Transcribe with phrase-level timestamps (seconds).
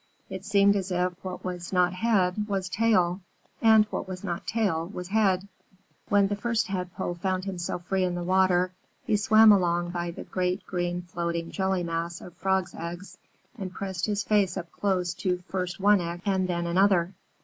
[0.31, 3.21] It seemed as if what was not head was tail,
[3.61, 5.47] and what was not tail was head.
[6.09, 8.71] When the First Tadpole found himself free in the water,
[9.05, 13.19] he swam along by the great green floating jelly mass of Frogs' eggs,
[13.59, 17.13] and pressed his face up close to first one egg and then another.